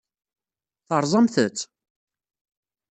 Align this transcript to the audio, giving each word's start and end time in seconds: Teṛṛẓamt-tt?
Teṛṛẓamt-tt? 0.87 1.59